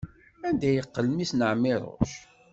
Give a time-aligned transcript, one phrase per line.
[0.47, 2.11] Anda yeqqel mmi-s n Ɛmiruc?